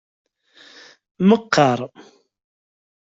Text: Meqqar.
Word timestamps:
Meqqar. 1.27 1.79